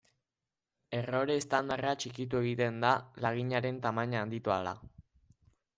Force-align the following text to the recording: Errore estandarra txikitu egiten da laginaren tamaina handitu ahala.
Errore 0.99 1.35
estandarra 1.41 1.91
txikitu 2.05 2.41
egiten 2.45 2.83
da 2.87 2.95
laginaren 3.27 3.79
tamaina 3.87 4.25
handitu 4.25 4.57
ahala. 4.57 4.77